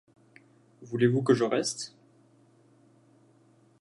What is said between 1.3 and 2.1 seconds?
je reste?